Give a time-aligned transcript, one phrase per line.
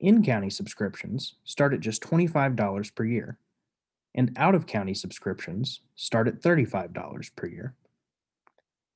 [0.00, 3.38] In county subscriptions start at just $25 per year,
[4.14, 7.74] and out of county subscriptions start at $35 per year.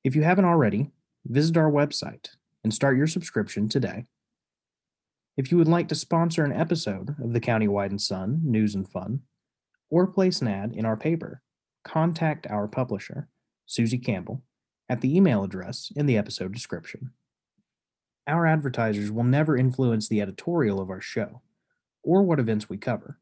[0.03, 0.91] If you haven't already,
[1.25, 2.29] visit our website
[2.63, 4.05] and start your subscription today.
[5.39, 8.85] If you would like to sponsor an episode of the Countywide and Sun News and
[8.85, 9.21] Fun,
[9.89, 11.41] or place an ad in our paper,
[11.85, 13.29] contact our publisher,
[13.65, 14.43] Suzie Campbell,
[14.89, 17.11] at the email address in the episode description.
[18.27, 21.41] Our advertisers will never influence the editorial of our show
[22.03, 23.17] or what events we cover,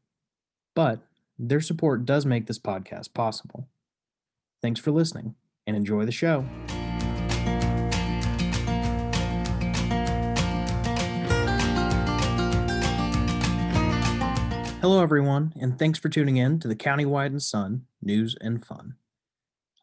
[0.74, 0.98] but
[1.38, 3.68] their support does make this podcast possible.
[4.60, 5.36] Thanks for listening
[5.68, 6.44] and enjoy the show.
[14.80, 18.94] Hello, everyone, and thanks for tuning in to the Countywide and Sun News and Fun.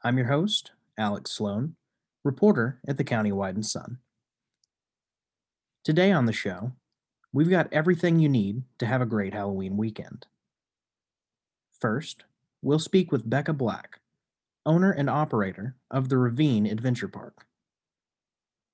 [0.05, 1.75] I'm your host, Alex Sloan,
[2.23, 3.97] reporter at the Countywide and Sun.
[5.83, 6.71] Today on the show,
[7.33, 10.27] we've got everything you need to have a great Halloween weekend.
[11.77, 12.23] First,
[12.61, 13.99] we'll speak with Becca Black,
[14.65, 17.45] owner and operator of the Ravine Adventure Park.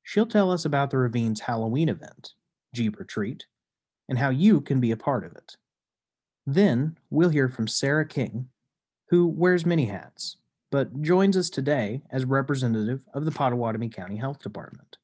[0.03, 2.33] She'll tell us about the Ravine's Halloween event,
[2.75, 3.47] Jeep or Treat,
[4.07, 5.57] and how you can be a part of it.
[6.45, 8.49] Then we'll hear from Sara King,
[9.09, 10.37] who wears many hats,
[10.71, 14.97] but joins us today as representative of the Pottawatomie County Health Department.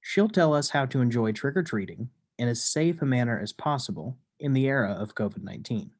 [0.00, 3.52] She'll tell us how to enjoy trick or treating in as safe a manner as
[3.52, 5.92] possible in the era of COVID 19.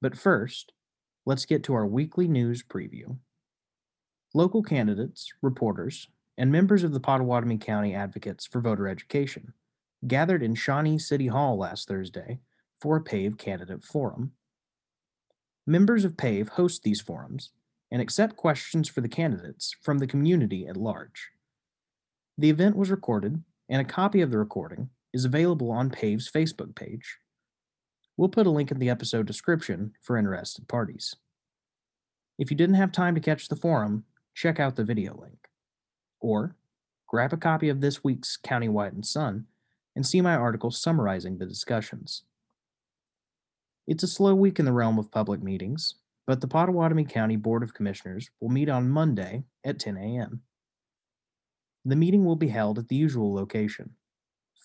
[0.00, 0.72] But first,
[1.26, 3.18] let's get to our weekly news preview.
[4.32, 9.52] Local candidates, reporters, and members of the Pottawatomie County Advocates for Voter Education
[10.06, 12.40] gathered in Shawnee City Hall last Thursday
[12.84, 14.32] for a PAVE candidate forum.
[15.66, 17.48] Members of PAVE host these forums
[17.90, 21.30] and accept questions for the candidates from the community at large.
[22.36, 26.74] The event was recorded, and a copy of the recording is available on PAVE's Facebook
[26.74, 27.16] page.
[28.18, 31.16] We'll put a link in the episode description for interested parties.
[32.38, 35.48] If you didn't have time to catch the forum, check out the video link.
[36.20, 36.54] Or
[37.08, 39.46] grab a copy of this week's Countywide and Sun
[39.96, 42.24] and see my article summarizing the discussions.
[43.86, 45.96] It's a slow week in the realm of public meetings,
[46.26, 50.40] but the Pottawatomie County Board of Commissioners will meet on Monday at 10 a.m.
[51.84, 53.96] The meeting will be held at the usual location,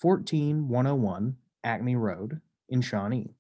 [0.01, 1.35] 14101
[1.65, 3.35] Acme Road in Shawnee.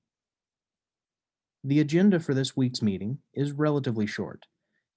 [1.63, 4.47] The agenda for this week's meeting is relatively short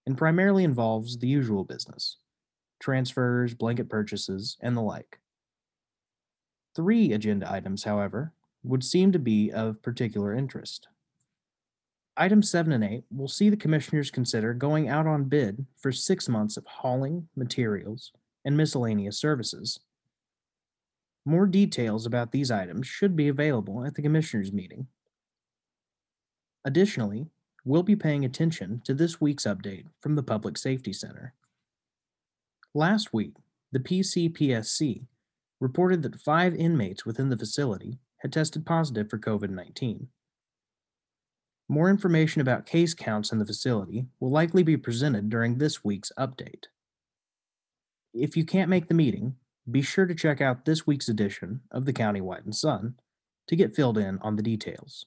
[0.05, 2.19] and primarily involves the usual business
[2.81, 5.21] transfers, blanket purchases, and the like.
[6.75, 8.33] Three agenda items, however,
[8.63, 10.89] would seem to be of particular interest.
[12.17, 16.29] Items 7 and 8 will see the Commissioners consider going out on bid for six
[16.29, 18.13] months of hauling, materials,
[18.45, 19.81] and miscellaneous services.
[21.25, 24.89] More details about these items should be available at the Commissioners' meeting.
[26.65, 27.27] Additionally,
[27.65, 31.35] we'll be paying attention to this week's update from the Public Safety Center.
[32.75, 33.35] Last week,
[33.71, 35.07] the PCPSC
[35.61, 40.07] reported that five inmates within the facility had tested positive for COVID 19.
[41.69, 46.13] More information about case counts in the facility will likely be presented during this week's
[46.19, 46.67] update.
[48.15, 49.37] If you can't make the meeting,
[49.69, 52.95] be sure to check out this week's edition of the Countywide and Sun
[53.49, 55.07] to get filled in on the details.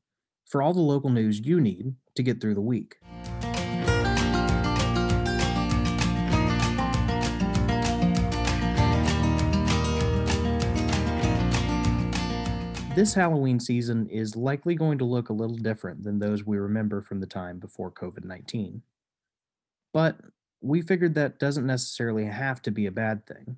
[0.45, 2.95] for all the local news you need to get through the week.
[12.95, 17.01] This Halloween season is likely going to look a little different than those we remember
[17.01, 18.83] from the time before COVID 19.
[19.91, 20.19] But
[20.61, 23.57] we figured that doesn't necessarily have to be a bad thing.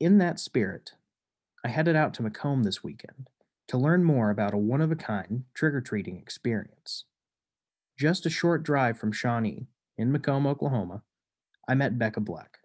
[0.00, 0.92] In that spirit,
[1.62, 3.28] I headed out to Macomb this weekend
[3.68, 7.04] to learn more about a one of a kind trick or treating experience.
[7.98, 9.66] Just a short drive from Shawnee,
[9.98, 11.02] in Macomb, Oklahoma,
[11.68, 12.60] I met Becca Black,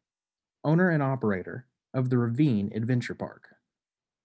[0.64, 3.57] owner and operator of the Ravine Adventure Park.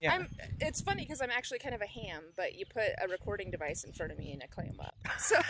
[0.03, 0.15] Yeah.
[0.15, 0.29] I'm,
[0.61, 3.85] it's funny because I'm actually kind of a ham, but you put a recording device
[3.85, 4.95] in front of me and I clam up.
[5.19, 5.37] So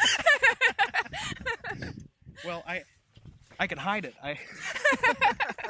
[2.44, 2.82] Well, I
[3.58, 4.14] I can hide it.
[4.22, 4.38] I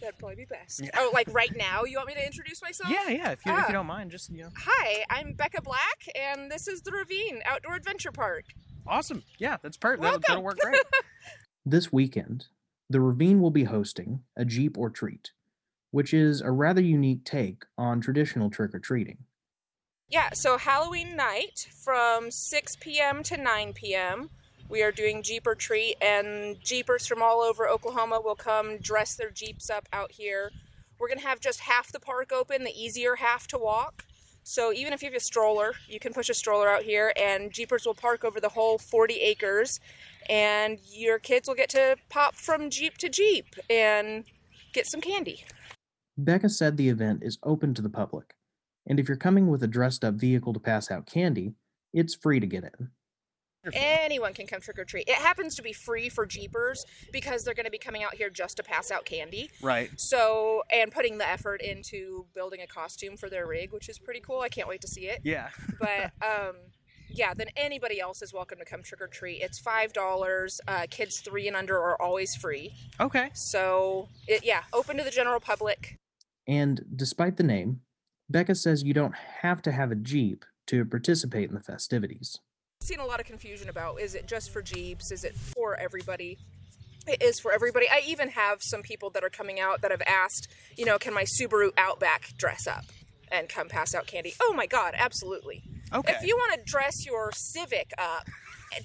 [0.00, 0.80] that'd probably be best.
[0.82, 0.90] Yeah.
[0.96, 2.90] Oh, like right now, you want me to introduce myself?
[2.90, 3.30] yeah, yeah.
[3.30, 3.66] If you if Ah.
[3.68, 7.40] you don't mind, just you know, Hi, I'm Becca Black, and this is the Ravine
[7.44, 8.44] Outdoor Adventure Park.
[8.86, 9.22] awesome.
[9.38, 10.02] Yeah, that's perfect.
[10.02, 10.80] That'll, that'll work great.
[11.66, 12.46] This weekend,
[12.88, 15.32] the Ravine will be hosting a Jeep or Treat,
[15.90, 19.18] which is a rather unique take on traditional trick or treating.
[20.08, 23.22] Yeah, so Halloween night from 6 p.m.
[23.22, 24.30] to 9 p.m.
[24.68, 29.16] We are doing Jeep or Treat, and Jeepers from all over Oklahoma will come dress
[29.16, 30.50] their Jeeps up out here.
[30.98, 34.04] We're going to have just half the park open, the easier half to walk.
[34.42, 37.52] So even if you have a stroller, you can push a stroller out here, and
[37.52, 39.80] Jeepers will park over the whole 40 acres,
[40.28, 44.24] and your kids will get to pop from Jeep to Jeep and
[44.72, 45.44] get some candy.
[46.24, 48.34] Becca said the event is open to the public,
[48.86, 51.54] and if you're coming with a dressed up vehicle to pass out candy,
[51.92, 52.90] it's free to get in.
[53.74, 55.06] Anyone can come trick or treat.
[55.06, 58.30] It happens to be free for Jeepers because they're going to be coming out here
[58.30, 59.50] just to pass out candy.
[59.60, 59.90] Right.
[59.96, 64.20] So, and putting the effort into building a costume for their rig, which is pretty
[64.20, 64.40] cool.
[64.40, 65.20] I can't wait to see it.
[65.24, 65.48] Yeah.
[65.78, 66.54] But, um,
[67.10, 69.42] yeah, then anybody else is welcome to come trick or treat.
[69.42, 70.60] It's five dollars.
[70.66, 72.72] Uh, kids three and under are always free.
[72.98, 73.30] Okay.
[73.34, 75.96] So, it, yeah, open to the general public.
[76.46, 77.80] And despite the name,
[78.28, 82.38] Becca says you don't have to have a Jeep to participate in the festivities.
[82.82, 85.10] seen a lot of confusion about is it just for Jeeps?
[85.10, 86.38] Is it for everybody?
[87.06, 87.88] It is for everybody.
[87.88, 91.14] I even have some people that are coming out that have asked, you know, can
[91.14, 92.84] my Subaru Outback dress up
[93.32, 94.34] and come pass out candy?
[94.40, 95.62] Oh my God, absolutely.
[95.92, 96.12] Okay.
[96.12, 98.28] If you want to dress your Civic up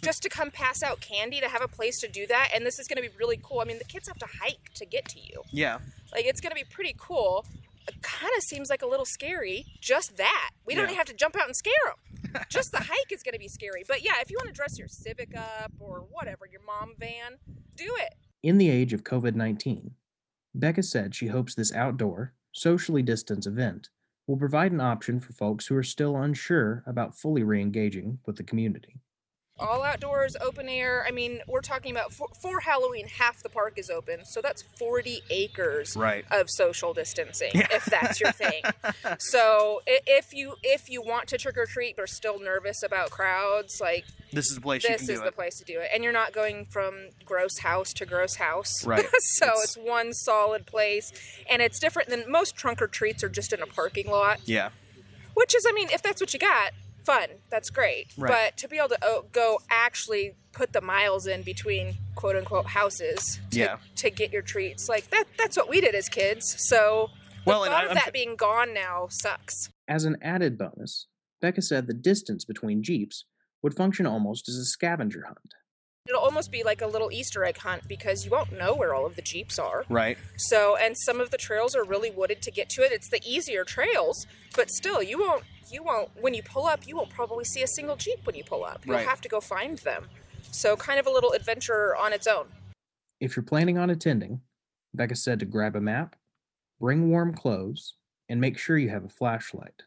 [0.02, 2.80] just to come pass out candy to have a place to do that, and this
[2.80, 3.60] is going to be really cool.
[3.60, 5.44] I mean, the kids have to hike to get to you.
[5.52, 5.78] yeah.
[6.16, 7.46] Like, it's going to be pretty cool.
[7.88, 10.52] It kind of seems like a little scary, just that.
[10.66, 10.92] We don't Yeah.
[10.92, 12.44] even have to jump out and scare them.
[12.50, 13.84] just the hike is going to be scary.
[13.88, 17.38] But yeah, if you want to dress your Civic up or whatever, your mom van,
[17.76, 18.16] do it.
[18.42, 19.92] In the age of COVID 19,
[20.56, 23.90] Becca said she hopes this outdoor, socially distanced event
[24.28, 28.38] will provide an option for folks who are still unsure about fully re engaging with
[28.38, 29.00] the community.
[29.58, 31.06] All outdoors, open air.
[31.08, 34.26] I mean, we're talking about for, for Halloween, half the park is open.
[34.26, 36.26] So that's 40 acres Right.
[36.30, 37.68] of social distancing, Yeah.
[37.72, 38.64] if that's your thing.
[39.20, 43.12] So if you if you want to trick or treat but are still nervous about
[43.12, 44.04] crowds, like
[44.34, 45.36] this is the place you this can do is the it.
[45.36, 45.90] place to do it.
[45.94, 48.86] And you're not going from gross house to gross house.
[48.86, 49.06] Right.
[49.20, 51.14] so It's- it's, one solid place.
[51.50, 54.40] And it's different than most trunk or treats are just in a parking lot.
[54.46, 54.70] Yeah.
[55.34, 56.72] Which is, I mean, if that's what you got,
[57.06, 57.28] fun.
[57.50, 58.08] That's great.
[58.18, 58.30] Right.
[58.32, 62.66] But to be able to oh, go actually put the miles in between quote unquote
[62.68, 63.78] houses to, Yeah.
[63.98, 66.56] to get your treats, like that that's what we did as kids.
[66.58, 67.10] So
[67.44, 69.70] the Well, and thought I- of I'm that su- being gone now sucks.
[69.88, 71.08] As an added bonus,
[71.42, 73.26] Becca said the distance between Jeeps
[73.62, 75.54] would function almost as a scavenger hunt.
[76.08, 79.08] It'll almost be like a little Easter egg hunt because you won't know where all
[79.08, 79.86] of the Jeeps are.
[79.90, 80.20] Right.
[80.38, 82.92] So, and some of the trails are really wooded to get to it.
[82.92, 86.96] It's the easier trails, but still, you won't, you won't, when you pull up, you
[86.96, 88.86] won't probably see a single Jeep when you pull up.
[88.86, 89.08] You'll Right.
[89.08, 90.08] have to go find them.
[90.52, 92.50] So, kind of a little adventure on its own.
[93.20, 94.42] If you're planning on attending,
[94.94, 96.16] Becca said to grab a map,
[96.80, 97.96] bring warm clothes,
[98.30, 99.82] and make sure you have a flashlight.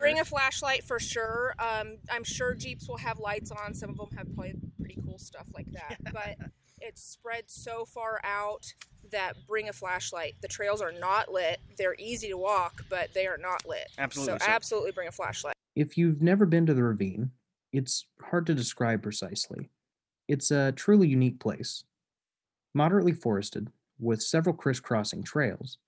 [0.00, 1.54] Bring a flashlight for sure.
[1.58, 3.74] Um, I'm sure Jeeps will have lights on.
[3.74, 4.54] Some of them have probably
[4.88, 5.96] pretty cool stuff like that.
[6.12, 6.36] But
[6.80, 8.72] it's spread so far out
[9.10, 10.34] that bring a flashlight.
[10.42, 11.58] The trails are not lit.
[11.76, 13.88] They're easy to walk, but they are not lit.
[13.98, 14.38] Absolutely.
[14.38, 15.54] So, absolutely bring a flashlight.
[15.74, 17.30] If you've never been to the ravine,
[17.72, 19.70] it's hard to describe precisely.
[20.28, 21.84] It's a truly unique place.
[22.74, 25.78] Moderately forested, with several crisscrossing trails,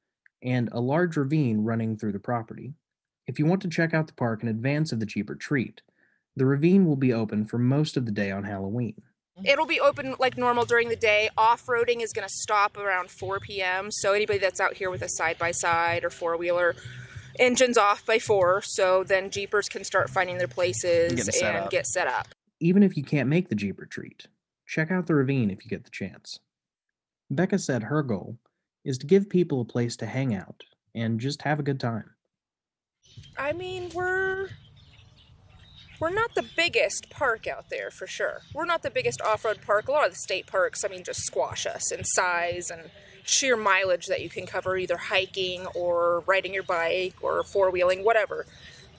[0.42, 2.74] and a large ravine running through the property.
[3.26, 5.82] If you want to check out the park in advance of the Jeep or Treat,
[6.36, 8.94] the ravine will be open for most of the day on Halloween.
[9.38, 9.46] Mm-hmm.
[9.46, 11.30] It'll be open like normal during the day.
[11.36, 13.90] Off roading is going to stop around 4 p.m.
[13.90, 16.74] So anybody that's out here with a side by side or four wheeler,
[17.38, 18.62] engines off by four.
[18.62, 21.70] So then Jeepers can start finding their places Getting and up.
[21.70, 22.28] get set up.
[22.60, 24.26] Even if you can't make the Jeep or Treat,
[24.66, 26.38] check out the ravine if you get the chance.
[27.30, 28.36] Becca said her goal
[28.84, 32.10] is to give people a place to hang out and just have a good time.
[33.38, 34.48] I mean, we're
[36.00, 38.40] we're not the biggest park out there for sure.
[38.54, 39.88] We're not the biggest off-road park.
[39.88, 42.90] A lot of the state parks, I mean, just squash us in size and
[43.24, 48.46] sheer mileage that you can cover either hiking or riding your bike or four-wheeling, whatever.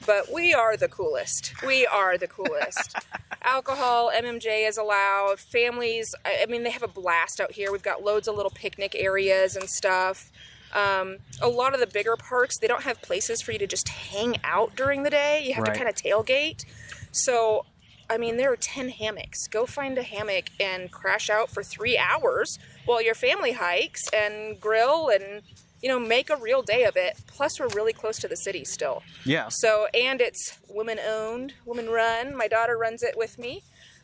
[0.05, 1.53] but we are the coolest.
[1.65, 2.95] We are the coolest.
[3.43, 5.39] Alcohol, MMJ is allowed.
[5.39, 7.71] Families, I mean, they have a blast out here.
[7.71, 10.31] We've got loads of little picnic areas and stuff.
[10.73, 13.89] Um, a lot of the bigger parks, they don't have places for you to just
[13.89, 15.43] hang out during the day.
[15.45, 15.73] You have right.
[15.73, 16.65] to kind of tailgate.
[17.11, 17.65] So,
[18.09, 19.47] I mean, there are 10 hammocks.
[19.47, 24.59] Go find a hammock and crash out for three hours while your family hikes and
[24.59, 25.41] grill and
[25.81, 27.17] you know, make a real day of it.
[27.27, 29.01] Plus, we're really close to the city still.
[29.25, 29.47] Yeah.
[29.49, 32.35] So, and it's woman owned, woman run.
[32.35, 33.63] My daughter runs it with me.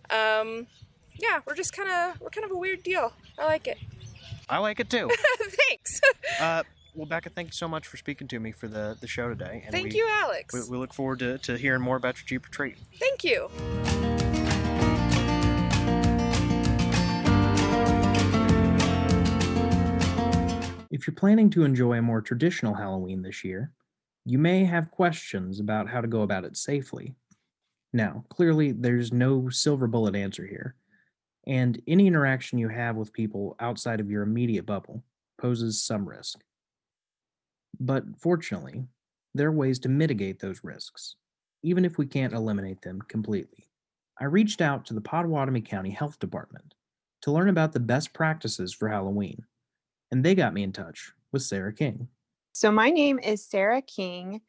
[0.09, 0.67] Um,
[1.19, 3.13] yeah, we're just kind of we're kind of a weird deal.
[3.37, 3.77] I like it.
[4.49, 5.09] I like it too.
[5.39, 6.01] Thanks.
[6.39, 6.63] uh,
[6.97, 9.61] well, Becca, thank you so much for speaking to me for the, the show today.
[9.63, 10.53] And thank we, you, Alex.
[10.53, 12.77] We, we, look forward to, to hearing more about your Jeep or Treat.
[12.99, 13.49] Thank you.
[20.89, 23.71] If you're planning to enjoy a more traditional Halloween this year,
[24.25, 27.13] you may have questions about how to go about it safely.
[27.93, 30.73] Now, clearly, there's no silver bullet answer here,
[31.45, 35.03] and any interaction you have with people outside of your immediate bubble
[35.37, 36.39] poses some risk.
[37.79, 38.85] But fortunately,
[39.33, 41.15] there are ways to mitigate those risks,
[41.63, 43.69] even if we can't eliminate them completely.
[44.19, 46.73] I reached out to the Pottawatomie County Health Department
[47.21, 49.43] to learn about the best practices for Halloween
[50.11, 52.07] and they got me in touch with Sara King.
[52.53, 54.41] So, my name is Sara King,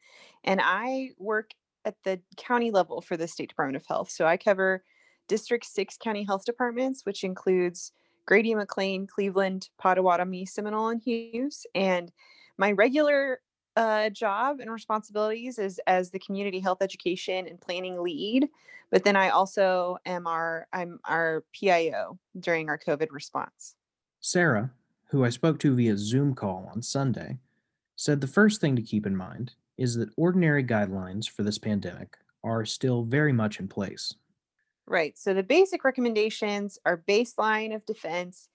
[0.43, 1.51] and I work
[1.85, 4.09] at the county level for the State Department of Health.
[4.09, 4.83] So, I cover
[5.27, 7.91] District 6 county health departments, which includes
[8.25, 11.65] Grady, McClain, Cleveland, Pottawatomie, Seminole, and Hughes.
[11.75, 12.11] And
[12.59, 13.41] my regular
[13.75, 18.49] uh, job and responsibilities is as the community health education and planning lead.
[18.91, 23.75] But then I also am our I'm our PIO during our COVID response.
[24.19, 24.71] Sara
[25.09, 27.39] who I spoke to via Zoom call on Sunday,
[27.95, 32.17] said the first thing to keep in mind is that ordinary guidelines for this pandemic
[32.43, 34.13] are still very much in place.
[34.85, 35.17] Right.
[35.17, 38.49] So the basic recommendations are baseline of defense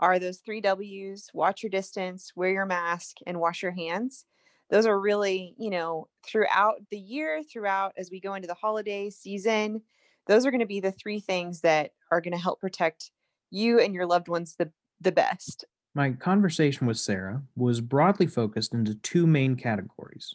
[0.00, 4.24] are those three W's watch your distance, wear your mask, and wash your hands.
[4.70, 9.10] Those are really, you know, throughout the year, throughout as we go into the holiday
[9.10, 9.82] season,
[10.26, 13.10] those are going to be the three things that are going to help protect
[13.50, 15.64] you and your loved ones the, the best.
[15.94, 20.34] My conversation with Sara was broadly focused into two main categories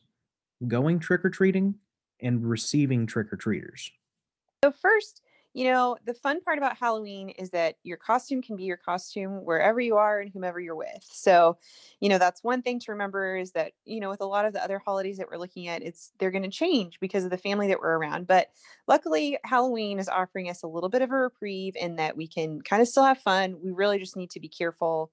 [0.67, 1.75] going trick or treating
[2.21, 3.91] and receiving trick or treaters.
[4.63, 5.21] So, first,
[5.55, 9.43] you know, the fun part about Halloween is that your costume can be your costume
[9.43, 11.01] wherever you are and whomever you're with.
[11.01, 11.57] So,
[12.01, 14.51] you know, that's one thing to remember is that, you know, with a lot of
[14.51, 17.37] the other holidays that we're looking at, it's they're going to change because of the
[17.37, 18.27] family that we're around.
[18.27, 18.49] But
[18.85, 22.61] luckily, Halloween is offering us a little bit of a reprieve in that we can
[22.61, 23.55] kind of still have fun.
[23.63, 25.11] We really just need to be careful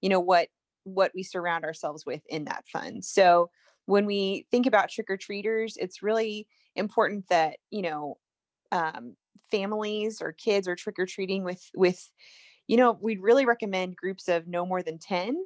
[0.00, 0.48] you know what
[0.84, 3.02] what we surround ourselves with in that fun.
[3.02, 3.50] so
[3.86, 8.16] when we think about trick-or-treaters it's really important that you know
[8.72, 9.16] um,
[9.50, 12.10] families or kids are trick-or-treating with with
[12.66, 15.36] you know we'd really recommend groups of no more than 10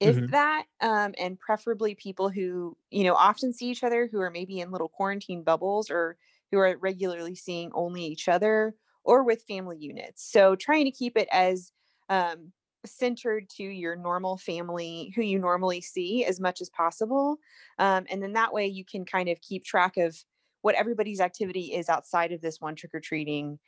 [0.00, 0.26] if mm-hmm.
[0.26, 4.60] that um, and preferably people who you know often see each other who are maybe
[4.60, 6.16] in little quarantine bubbles or
[6.50, 11.16] who are regularly seeing only each other or with family units so trying to keep
[11.16, 11.72] it as
[12.08, 12.52] um,
[12.84, 17.36] centered to your normal family who you normally see as much as possible
[17.78, 20.16] um, and then that way you can kind of keep track of
[20.62, 23.58] what everybody's activity is outside of this one trick-or-treating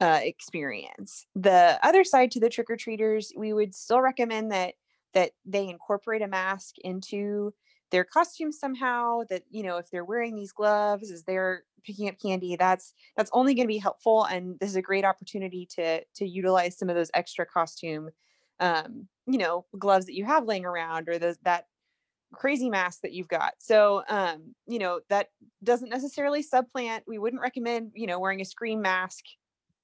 [0.00, 1.26] uh, experience.
[1.34, 4.74] The other side to the trick-or-treaters we would still recommend that
[5.14, 7.52] that they incorporate a mask into
[7.90, 12.14] their costume somehow that you know if they're wearing these gloves as they're picking up
[12.20, 16.02] candy that's that's only going to be helpful and this is a great opportunity to
[16.14, 18.10] to utilize some of those extra costume
[18.60, 21.66] um, you know, gloves that you have laying around or those that
[22.34, 23.54] crazy mask that you've got.
[23.58, 25.28] So, um, you know, that
[25.64, 27.04] doesn't necessarily supplant.
[27.06, 29.24] We wouldn't recommend, you know, wearing a screen mask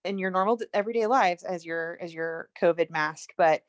[0.05, 3.31] in your normal everyday lives as your as your COVID mask.
[3.37, 3.63] But,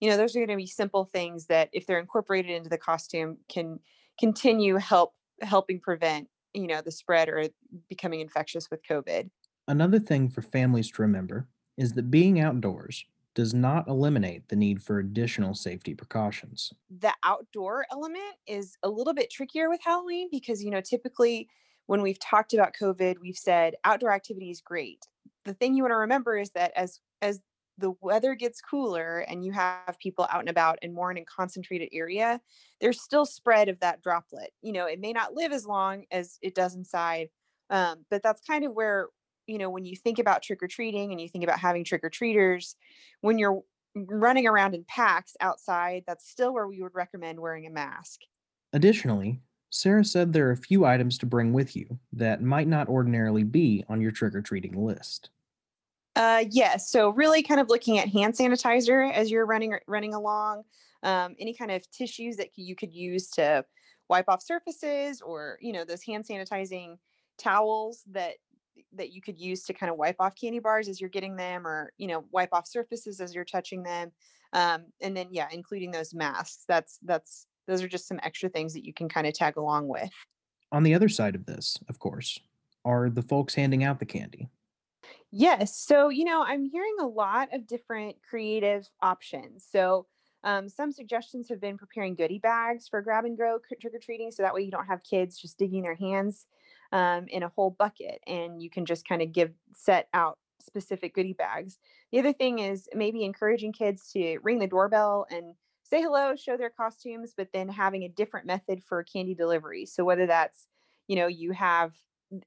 [0.00, 2.78] you know, those are going to be simple things that if they're incorporated into the
[2.78, 3.78] costume can
[4.18, 7.44] continue help helping prevent, you know, the spread or
[7.88, 9.30] becoming infectious with COVID.
[9.68, 14.82] Another thing for families to remember is that being outdoors does not eliminate the need
[14.82, 16.72] for additional safety precautions.
[16.90, 21.48] The outdoor element is a little bit trickier with Halloween because, you know, typically
[21.86, 25.06] when we've talked about COVID, we've said outdoor activity is great.
[25.44, 27.40] The thing you want to remember is that as as
[27.78, 31.24] the weather gets cooler and you have people out and about and more in a
[31.24, 32.40] concentrated area,
[32.80, 34.50] there's still spread of that droplet.
[34.60, 37.28] You know, it may not live as long as it does inside,
[37.70, 39.08] um, but that's kind of where
[39.46, 42.04] you know, when you think about trick or treating and you think about having trick
[42.04, 42.76] or treaters,
[43.20, 43.62] when you're
[43.94, 48.20] running around in packs outside, that's still where we would recommend wearing a mask.
[48.72, 52.88] Additionally, Sara said there are a few items to bring with you that might not
[52.88, 55.30] ordinarily be on your trick or treating list.
[56.14, 56.90] Uh, yes.
[56.90, 60.64] So really, kind of looking at hand sanitizer as you're running running along.
[61.02, 63.64] Um, any kind of tissues that you could use to
[64.08, 66.98] wipe off surfaces, or you know those hand sanitizing
[67.38, 68.34] towels that
[68.92, 71.66] that you could use to kind of wipe off candy bars as you're getting them,
[71.66, 74.12] or you know wipe off surfaces as you're touching them.
[74.52, 76.64] Um, and then yeah, including those masks.
[76.68, 79.88] That's that's those are just some extra things that you can kind of tag along
[79.88, 80.10] with.
[80.72, 82.38] On the other side of this, of course,
[82.84, 84.48] are the folks handing out the candy.
[85.30, 85.76] Yes.
[85.76, 89.66] So, you know, I'm hearing a lot of different creative options.
[89.70, 90.06] So,
[90.44, 94.32] um, some suggestions have been preparing goodie bags for grab and go trick or treating.
[94.32, 96.46] So that way you don't have kids just digging their hands
[96.92, 101.14] um, in a whole bucket and you can just kind of give set out specific
[101.14, 101.78] goodie bags.
[102.12, 106.56] The other thing is maybe encouraging kids to ring the doorbell and say hello, show
[106.56, 109.86] their costumes, but then having a different method for candy delivery.
[109.86, 110.66] So whether that's,
[111.08, 111.92] you know, you have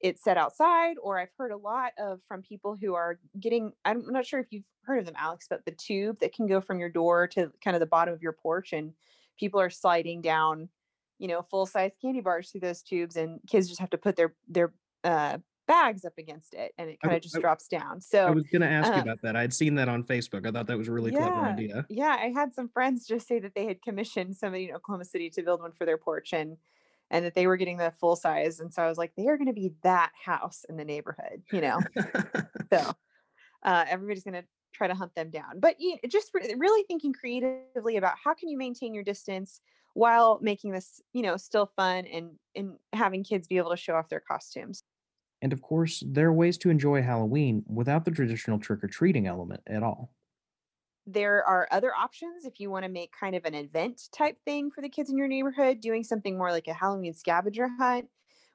[0.02, 4.04] it set outside, or I've heard a lot of from people who are getting, I'm
[4.08, 6.80] not sure if you've heard of them, Alex, but the tube that can go from
[6.80, 8.94] your door to kind of the bottom of your porch and
[9.40, 10.70] people are sliding down,
[11.20, 14.16] you know, full size candy bars through those tubes and kids just have to put
[14.16, 18.02] their, their, uh, bags up against it and it kind of just I, drops down.
[18.02, 19.36] So I was going to ask uh, you about that.
[19.36, 20.48] I'd seen that on Facebook.
[20.48, 21.86] I thought that was a really yeah, clever idea.
[21.90, 25.30] Yeah, I had some friends just say that they had commissioned somebody in Oklahoma City
[25.32, 26.58] to build one for their porch and
[27.12, 29.38] and that they were getting the full size and so I was like they are
[29.38, 31.80] going to be that house in the neighborhood, you know.
[32.74, 32.94] so
[33.64, 35.60] uh, everybody's going to try to hunt them down.
[35.60, 39.62] But you know, just re- really thinking creatively about how can you maintain your distance
[39.96, 43.96] while making this, you know, still fun and and having kids be able to show
[43.96, 44.84] off their costumes.
[45.42, 49.26] And of course, there are ways to enjoy Halloween without the traditional trick or treating
[49.26, 50.12] element at all.
[51.08, 54.70] There are other options if you want to make kind of an event type thing
[54.70, 58.08] for the kids in your neighborhood, doing something more like a Halloween scavenger hunt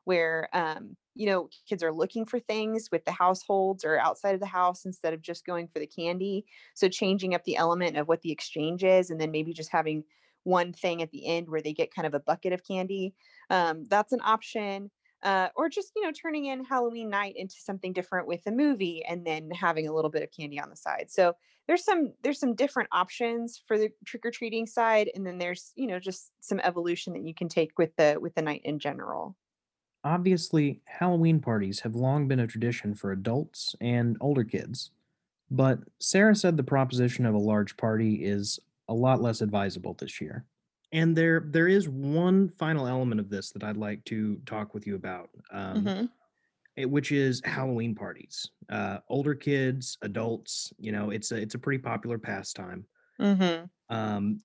[0.05, 4.41] where um, you know kids are looking for things with the households or outside of
[4.41, 6.45] the house instead of just going for the candy
[6.75, 10.03] so changing up the element of what the exchange is and then maybe just having
[10.45, 13.15] one thing at the end where they get kind of a bucket of candy
[13.51, 14.91] um, that's an option
[15.23, 19.05] uh, or just you know turning in halloween night into something different with a movie
[19.09, 21.07] and then having a little bit of candy on the side.
[21.09, 21.35] So
[21.67, 25.99] there's some there's some different options for the trick-or-treating side and then there's you know
[25.99, 29.37] just some evolution that you can take with the with the night in general.
[30.05, 34.91] Obviously halloween parties have long been a tradition for adults and older kids
[35.51, 38.59] but sara said the proposition of a large party is
[38.91, 40.47] a lot less advisable this year
[40.93, 44.87] and there there is one final element of this that I'd like to talk with
[44.89, 46.11] you about, um, hmm
[46.77, 48.51] it- which is Halloween parties.
[48.69, 52.87] Uh, older kids, adults, you know, it's a it's a pretty popular pastime.
[53.19, 54.43] hmm Um,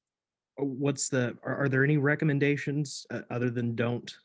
[0.62, 4.16] uh, what's the are, are there any recommendations uh, other than don't?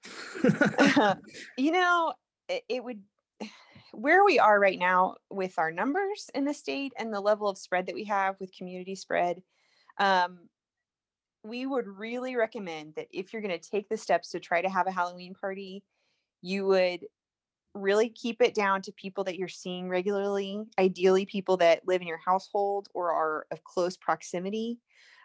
[1.57, 2.13] you know
[2.49, 3.03] it, it would
[3.93, 7.59] where we are right now with our numbers in the state and the level of
[7.59, 9.43] spread that we have with community spread
[10.01, 10.49] um,
[11.45, 14.69] we would really recommend that if you're going to take the steps to try to
[14.69, 15.85] have a Halloween party,
[16.43, 17.07] you would
[17.75, 22.09] really keep it down to people that you're seeing regularly, ideally people that live in
[22.09, 24.79] your household or are of close proximity.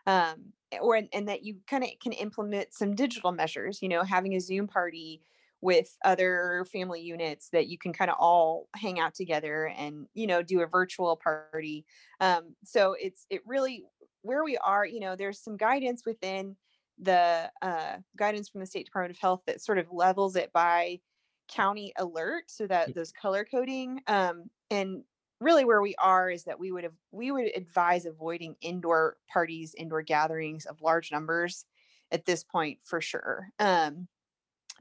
[0.07, 4.35] Um, or and that you kind of can implement some digital measures, you know, having
[4.35, 5.21] a Zoom party
[5.61, 10.27] with other family units that you can kind of all hang out together and you
[10.27, 11.83] know do a virtual party
[12.21, 13.83] um, so it's it really
[14.25, 16.55] where we are, you know, there's some guidance within
[16.99, 20.99] the uh, guidance from the State Department of Health that sort of levels it by
[21.47, 25.03] county alert so that those color coding um, and
[25.39, 29.75] really where we are is that we would have we would advise avoiding indoor parties
[29.77, 31.65] indoor gatherings of large numbers
[32.11, 34.07] at this point for sure um,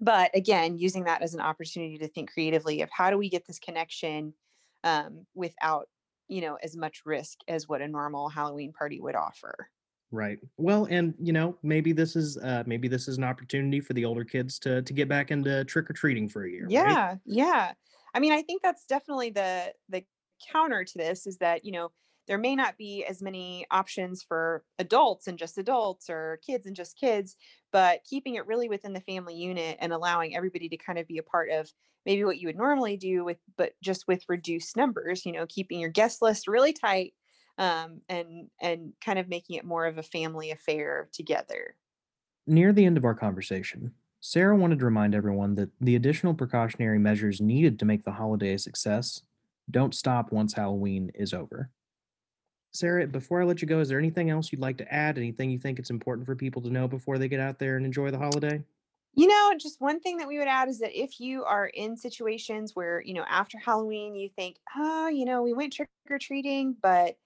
[0.00, 3.46] but again using that as an opportunity to think creatively of how do we get
[3.46, 4.32] this connection
[4.84, 5.88] um, without
[6.28, 9.68] you know as much risk as what a normal halloween party would offer.
[10.10, 10.38] Right.
[10.58, 14.04] Well and you know maybe this is uh maybe this is an opportunity for the
[14.04, 17.18] older kids to to get back into trick-or-treating for a year yeah right?
[17.24, 17.72] yeah.
[18.14, 20.04] I mean i think that's definitely the the
[20.52, 21.90] counter to this is that you know
[22.26, 26.76] there may not be as many options for adults and just adults or kids and
[26.76, 27.36] just kids
[27.72, 31.18] but keeping it really within the family unit and allowing everybody to kind of be
[31.18, 31.70] a part of
[32.06, 35.80] maybe what you would normally do with but just with reduced numbers you know keeping
[35.80, 37.14] your guest list really tight
[37.58, 41.76] um, and and kind of making it more of a family affair together.
[42.46, 46.98] Near the end of our conversation sara wanted to remind everyone that the additional precautionary
[46.98, 49.20] measures needed to make the holiday a success
[49.70, 51.70] don't stop once halloween is over.
[52.72, 55.18] Sara before i let you go is there anything else you'd like to add?
[55.18, 57.84] Anything you think it's important for people to know before they get out there and
[57.84, 58.62] enjoy the holiday
[59.16, 61.96] You know, just one thing that we would add is that if you are in
[61.96, 66.18] situations where, you know, after Halloween, you think, oh, you know, we went trick or
[66.18, 67.16] treating, but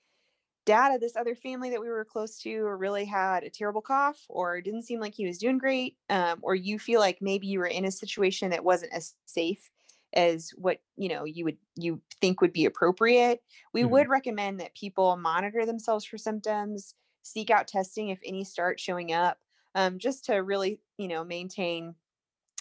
[0.66, 4.26] dad of this other family that we were close to really had a terrible cough
[4.28, 7.58] or didn't seem like he was doing great, um, or you feel like maybe you
[7.60, 9.70] were in a situation that wasn't as safe
[10.14, 13.42] as what you know you would you think would be appropriate
[13.74, 13.84] we Mhm.
[13.84, 19.12] would recommend that people monitor themselves for symptoms seek out testing if any start showing
[19.12, 19.40] up
[19.74, 21.94] um, just to really you know maintain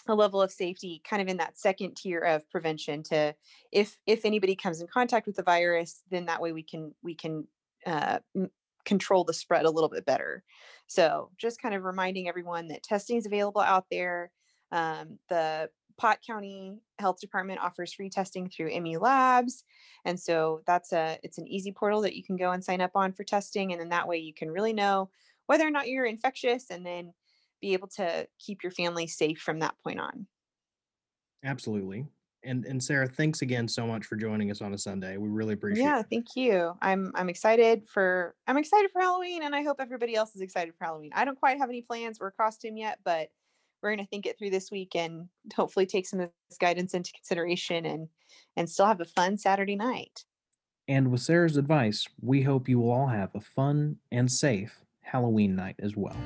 [0.06, 3.34] a level of safety kind of in that second tier of prevention to
[3.72, 7.14] if if anybody comes in contact with the virus then that way we can we
[7.14, 7.46] can
[7.86, 8.18] uh,
[8.88, 10.42] control the spread a little bit better.
[10.86, 14.30] So just kind of reminding everyone that testing is available out there
[14.72, 19.64] um, the pot county health department offers free testing through me labs
[20.04, 22.92] and so that's a it's an easy portal that you can go and sign up
[22.94, 25.10] on for testing and then that way you can really know
[25.48, 27.12] whether or not you're infectious and then
[27.60, 30.26] be able to keep your family safe from that point on.
[31.44, 32.06] Absolutely.
[32.44, 35.16] And and Sara, thanks again so much for joining us on a Sunday.
[35.16, 36.06] We really appreciate Yeah, it.
[36.08, 36.72] thank you.
[36.80, 40.74] I'm I'm excited for I'm excited for Halloween and I hope everybody else is excited
[40.78, 41.10] for Halloween.
[41.14, 43.28] I don't quite have any plans or costume yet, but
[43.82, 46.94] we're going to think it through this week and hopefully take some of this guidance
[46.94, 48.08] into consideration and
[48.56, 50.24] and still have a fun Saturday night.
[50.86, 55.56] And with Sara's advice, we hope you will all have a fun and safe Halloween
[55.56, 56.16] night as well.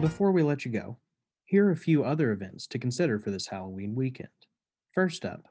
[0.00, 0.98] Before we let you go,
[1.44, 4.28] here are a few other events to consider for this Halloween weekend.
[4.92, 5.48] First up,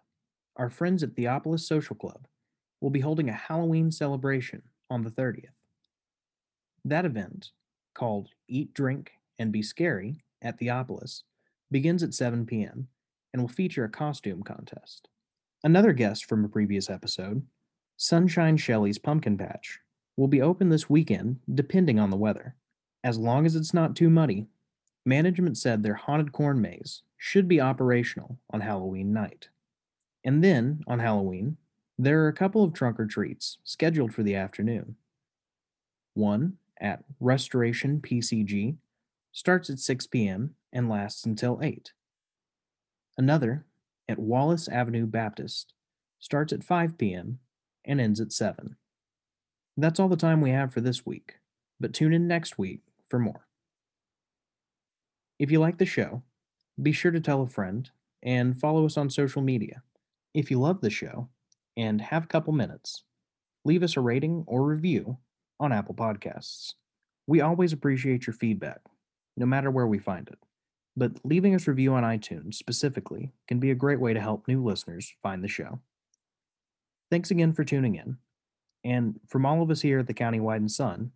[0.55, 2.27] our friends at Theopolis Social Club
[2.81, 5.55] will be holding a Halloween celebration on the 30th.
[6.85, 7.51] That event,
[7.93, 11.23] called Eat, Drink, and Be Scary at Theopolis,
[11.71, 12.87] begins at 7 p.m.
[13.33, 15.07] and will feature a costume contest.
[15.63, 17.45] Another guest from a previous episode,
[17.97, 19.79] Sunshine Shelley's Pumpkin Patch,
[20.15, 22.55] will be open this weekend depending on the weather.
[23.03, 24.47] As long as it's not too muddy,
[25.05, 29.49] management said their haunted corn maze should be operational on Halloween night.
[30.23, 31.57] And then, on Halloween,
[31.97, 34.95] there are a couple of trunk or treats scheduled for the afternoon.
[36.13, 38.77] One at Restoration PCG
[39.31, 40.55] starts at 6 p.m.
[40.71, 41.91] and lasts until 8.
[43.19, 43.65] Another
[44.07, 45.73] at Wallace Avenue Baptist
[46.19, 47.39] starts at 5 p.m.
[47.83, 48.77] and ends at 7.
[49.75, 51.33] That's all the time we have for this week,
[51.81, 52.79] but tune in next week
[53.09, 53.45] for more.
[55.37, 56.23] If you like the show,
[56.81, 57.89] be sure to tell a friend
[58.23, 59.83] and follow us on social media.
[60.33, 61.27] If you love the show
[61.75, 63.03] and have a couple minutes,
[63.65, 65.17] leave us a rating or review
[65.59, 66.75] on Apple Podcasts.
[67.27, 68.79] We always appreciate your feedback,
[69.35, 70.39] no matter where we find it.
[70.99, 74.49] But leaving us a review on iTunes specifically can be a great way to help
[74.49, 75.79] new listeners find the show.
[77.09, 78.17] Thanks again for tuning in.
[78.83, 81.13] And from all of us here at the Countywide and Sun,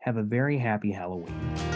[0.00, 1.73] have a very happy Halloween.